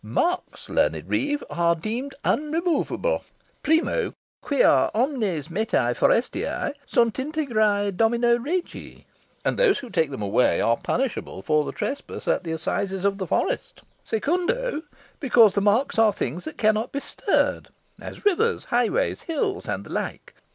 Marks, 0.03 0.67
learned 0.67 1.07
reeve, 1.07 1.43
are 1.51 1.75
deemed 1.75 2.15
unremovable 2.25 3.21
primo, 3.61 4.13
quia 4.41 4.89
omnes 4.95 5.47
metæ 5.49 5.95
forestæ 5.95 6.73
sunt 6.87 7.17
integræ 7.19 7.95
domino 7.95 8.35
regi 8.39 9.05
and 9.45 9.59
those 9.59 9.77
who 9.77 9.91
take 9.91 10.09
them 10.09 10.23
away 10.23 10.59
are 10.59 10.75
punishable 10.75 11.43
for 11.43 11.63
the 11.65 11.71
trespass 11.71 12.27
at 12.27 12.43
the 12.43 12.51
assizes 12.51 13.05
of 13.05 13.19
the 13.19 13.27
forest. 13.27 13.83
Secundo, 14.03 14.81
because 15.19 15.53
the 15.53 15.61
marks 15.61 15.99
are 15.99 16.11
things 16.11 16.45
that 16.45 16.57
cannot 16.57 16.91
be 16.91 16.99
stirred, 16.99 17.67
as 18.01 18.25
rivers, 18.25 18.63
highways, 18.73 19.21
hills, 19.21 19.67
and 19.67 19.83
the 19.83 19.91
like. 19.93 20.33